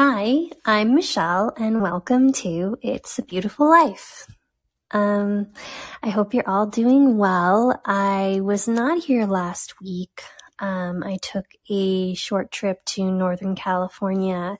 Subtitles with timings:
[0.00, 4.28] Hi, I'm Michelle, and welcome to It's a Beautiful Life.
[4.92, 5.48] Um,
[6.04, 7.80] I hope you're all doing well.
[7.84, 10.22] I was not here last week.
[10.60, 14.56] Um, I took a short trip to Northern California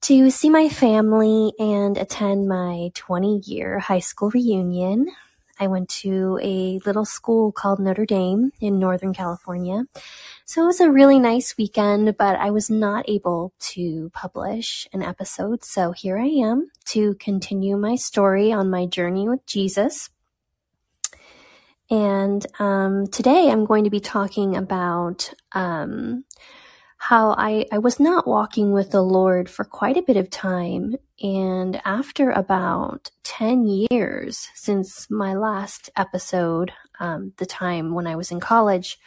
[0.00, 5.06] to see my family and attend my 20 year high school reunion.
[5.60, 9.84] I went to a little school called Notre Dame in Northern California.
[10.44, 15.02] So it was a really nice weekend, but I was not able to publish an
[15.02, 15.64] episode.
[15.64, 20.10] So here I am to continue my story on my journey with Jesus.
[21.90, 26.24] And um, today I'm going to be talking about um,
[26.98, 30.96] how I, I was not walking with the Lord for quite a bit of time.
[31.22, 38.32] And after about 10 years since my last episode, um, the time when I was
[38.32, 38.98] in college,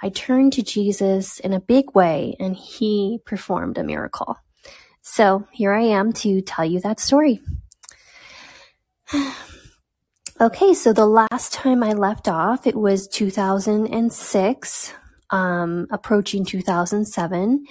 [0.00, 4.38] I turned to Jesus in a big way and he performed a miracle.
[5.02, 7.40] So here I am to tell you that story.
[10.40, 14.94] okay, so the last time I left off, it was 2006
[15.34, 17.66] um, approaching 2007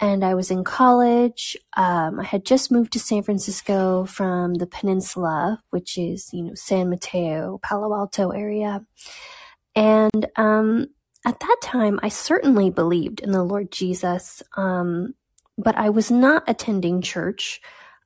[0.00, 1.56] and I was in college.
[1.76, 6.54] Um, I had just moved to San Francisco from the peninsula, which is, you know,
[6.54, 8.84] San Mateo, Palo Alto area.
[9.76, 10.88] And um,
[11.24, 15.14] at that time, I certainly believed in the Lord Jesus, um,
[15.56, 17.60] but I was not attending church.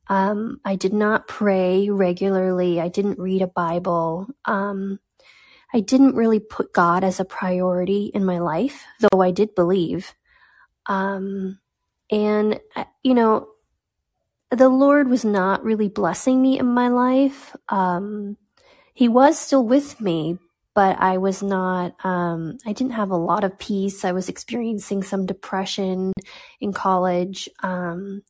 [0.09, 2.81] Um, I did not pray regularly.
[2.81, 4.27] I didn't read a Bible.
[5.77, 10.15] I didn't really put God as a priority in my life, though I did believe.
[10.87, 11.59] Um,
[12.11, 13.49] and, uh, you know,
[14.51, 17.55] the Lord was not really blessing me in my life.
[17.69, 18.39] Um,
[18.95, 20.39] he was still with me,
[20.75, 24.03] but I was not, um, I didn't have a lot of peace.
[24.03, 26.15] I was experiencing some depression
[26.59, 27.51] in college.
[27.63, 28.23] Um,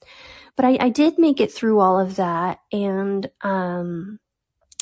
[0.57, 2.59] but I, I, did make it through all of that.
[2.73, 4.19] And, um,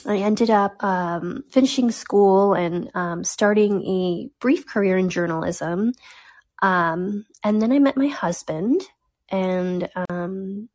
[0.06, 5.92] I ended up um, finishing school and um, starting a brief career in journalism.
[6.62, 8.82] Um, and then I met my husband,
[9.30, 10.68] and um,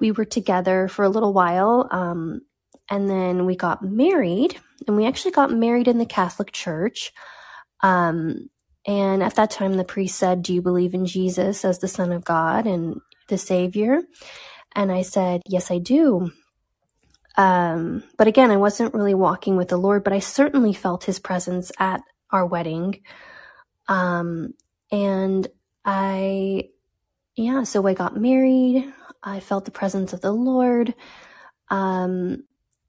[0.00, 1.88] we were together for a little while.
[1.90, 2.42] Um,
[2.90, 7.12] and then we got married, and we actually got married in the Catholic Church.
[7.82, 8.50] Um,
[8.86, 12.12] and at that time, the priest said, Do you believe in Jesus as the Son
[12.12, 14.00] of God and the Savior?
[14.74, 16.30] And I said, Yes, I do.
[17.38, 21.20] Um, but again, I wasn't really walking with the Lord, but I certainly felt his
[21.20, 23.00] presence at our wedding.
[23.86, 24.54] Um,
[24.90, 25.46] and
[25.84, 26.70] I,
[27.36, 28.92] yeah, so I got married.
[29.22, 30.94] I felt the presence of the Lord.
[31.70, 32.42] Um,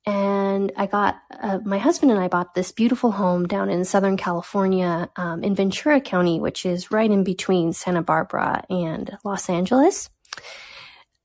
[0.05, 4.17] and I got, uh, my husband and I bought this beautiful home down in Southern
[4.17, 10.09] California, um, in Ventura County, which is right in between Santa Barbara and Los Angeles.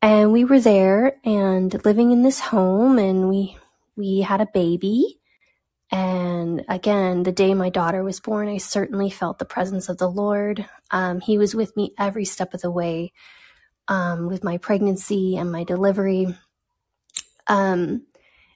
[0.04, 3.56] And we were there and living in this home and we
[3.96, 5.18] we had a baby.
[5.90, 10.10] And again, the day my daughter was born, I certainly felt the presence of the
[10.10, 10.68] Lord.
[10.90, 13.14] Um, he was with me every step of the way
[13.88, 16.36] um, with my pregnancy and my delivery.
[17.46, 18.02] Um,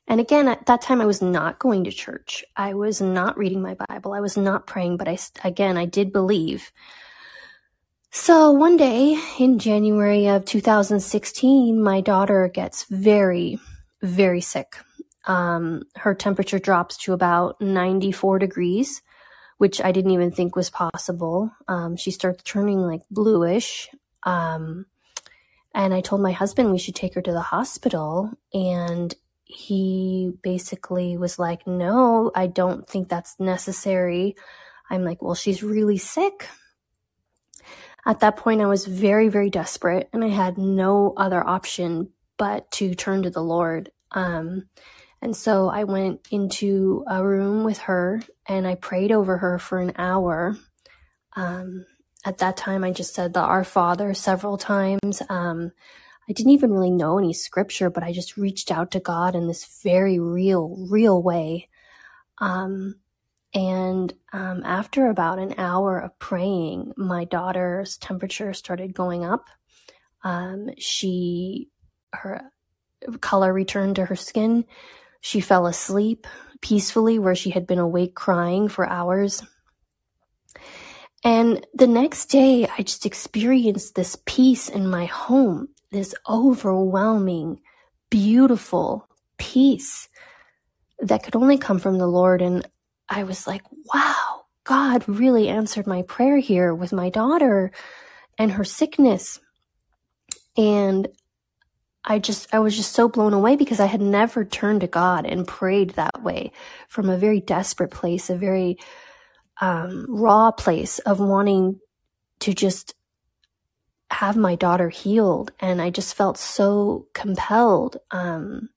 [0.07, 2.45] and again, at that time, I was not going to church.
[2.57, 4.13] I was not reading my Bible.
[4.13, 6.71] I was not praying, but I, again, I did believe.
[8.11, 13.59] So one day in January of 2016, my daughter gets very,
[14.03, 14.79] very sick.
[15.27, 19.03] Um, her temperature drops to about 94 degrees,
[19.59, 21.53] which I didn't even think was possible.
[21.69, 23.91] Um, she starts turning like bluish.
[24.23, 24.87] Um,
[25.75, 28.33] and I told my husband we should take her to the hospital.
[28.55, 29.15] And
[29.45, 34.35] he basically was like, no, I don't think that's necessary.
[34.89, 36.49] I'm like, well, she's really sick.
[38.09, 42.09] At that point, I was very, very desperate and I had no other option
[42.39, 43.93] but to turn to the Lord.
[44.13, 44.71] Um,
[45.21, 49.79] and so I went into a room with her and I prayed over her for
[49.79, 50.57] an hour.
[51.37, 51.85] Um,
[52.25, 55.21] at that time, I just said the Our Father several times.
[55.29, 55.73] Um,
[56.31, 59.49] I didn't even really know any scripture, but I just reached out to God in
[59.49, 61.69] this very real, real way.
[62.39, 63.01] Um,
[63.55, 69.49] and um, after about an hour of praying, my daughter's temperature started going up.
[70.23, 71.69] Um, she,
[72.13, 72.43] her
[73.21, 74.65] color returned to her skin.
[75.21, 76.27] She fell asleep
[76.61, 79.43] peacefully where she had been awake crying for hours.
[81.25, 87.61] And the next day, I just experienced this peace in my home, this overwhelming,
[88.11, 90.09] beautiful peace
[91.01, 92.43] that could only come from the Lord.
[92.43, 92.69] And
[93.09, 93.63] I was like,
[93.93, 97.71] wow, God really answered my prayer here with my daughter
[98.37, 99.41] and her sickness.
[100.57, 101.09] And
[102.05, 105.27] I just, I was just so blown away because I had never turned to God
[105.27, 106.53] and prayed that way
[106.89, 108.79] from a very desperate place, a very
[109.61, 111.81] um, raw place of wanting
[112.41, 112.95] to just
[114.11, 115.53] have my daughter healed.
[115.61, 118.71] And I just felt so compelled um,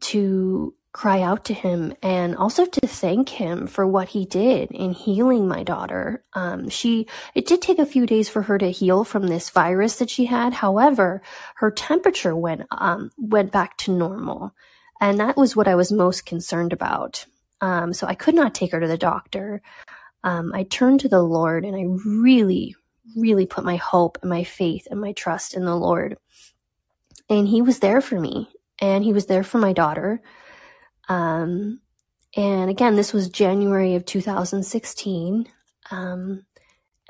[0.00, 4.92] to cry out to him and also to thank him for what he did in
[4.92, 6.22] healing my daughter.
[6.34, 9.96] Um, she, it did take a few days for her to heal from this virus
[9.96, 10.52] that she had.
[10.52, 11.22] However,
[11.56, 14.54] her temperature went, um, went back to normal.
[15.00, 17.24] And that was what I was most concerned about.
[17.62, 19.62] Um, so I could not take her to the doctor.
[20.24, 22.76] Um, I turned to the Lord and I really,
[23.16, 26.18] really put my hope and my faith and my trust in the Lord.
[27.30, 30.20] And he was there for me and he was there for my daughter.
[31.08, 31.80] Um,
[32.36, 35.48] and again, this was January of 2016.
[35.90, 36.46] Um,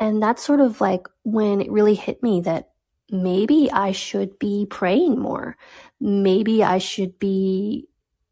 [0.00, 2.70] and that's sort of like when it really hit me that
[3.10, 5.56] maybe I should be praying more.
[6.00, 7.88] Maybe I should be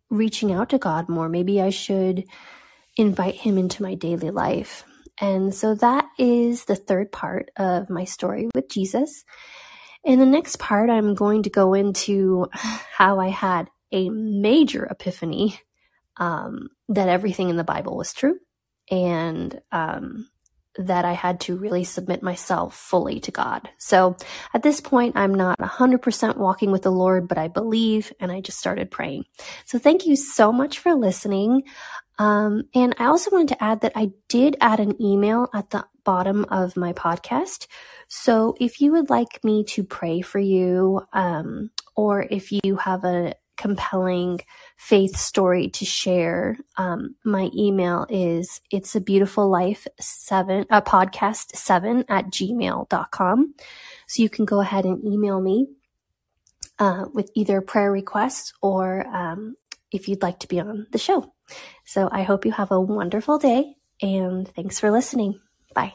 [0.08, 1.28] reaching out to God more.
[1.28, 2.24] Maybe I should
[2.96, 4.84] invite Him into my daily life.
[5.20, 9.24] And so that is the third part of my story with Jesus.
[10.02, 15.60] In the next part, I'm going to go into how I had a major epiphany
[16.16, 18.38] um, that everything in the Bible was true
[18.90, 20.28] and um,
[20.76, 23.68] that I had to really submit myself fully to God.
[23.78, 24.16] So
[24.54, 28.40] at this point, I'm not 100% walking with the Lord, but I believe and I
[28.40, 29.24] just started praying.
[29.64, 31.64] So thank you so much for listening.
[32.18, 35.86] Um, and I also wanted to add that I did add an email at the
[36.04, 37.66] bottom of my podcast.
[38.08, 43.04] So if you would like me to pray for you, um, or if you have
[43.04, 44.40] a compelling
[44.78, 50.80] faith story to share, um, my email is it's a beautiful life seven, a uh,
[50.80, 53.54] podcast seven at gmail.com.
[54.06, 55.66] So you can go ahead and email me,
[56.78, 59.56] uh, with either prayer requests or, um,
[59.92, 61.34] if you'd like to be on the show.
[61.84, 65.38] So I hope you have a wonderful day and thanks for listening.
[65.74, 65.94] Bye.